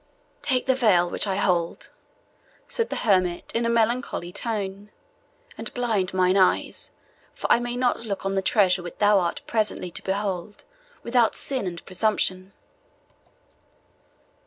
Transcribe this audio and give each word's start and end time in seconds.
"Take 0.41 0.65
the 0.65 0.73
veil 0.73 1.07
which 1.11 1.27
I 1.27 1.35
hold," 1.35 1.91
said 2.67 2.89
the 2.89 2.95
hermit, 3.05 3.51
in 3.53 3.67
a 3.67 3.69
melancholy 3.69 4.31
tone, 4.31 4.89
"and 5.59 5.71
blind 5.75 6.11
mine 6.11 6.37
eyes; 6.37 6.89
For 7.35 7.45
I 7.51 7.59
may 7.59 7.75
not 7.77 7.99
look 8.03 8.25
on 8.25 8.33
the 8.33 8.41
treasure 8.41 8.81
which 8.81 8.97
thou 8.97 9.19
art 9.19 9.43
presently 9.45 9.91
to 9.91 10.01
behold, 10.01 10.63
without 11.03 11.35
sin 11.35 11.67
and 11.67 11.85
presumption." 11.85 12.51